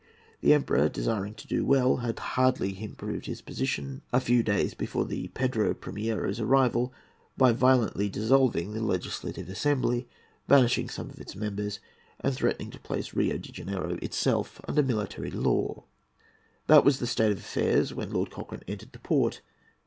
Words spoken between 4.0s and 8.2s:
a few days before the Pedro Primiero's arrival, by violently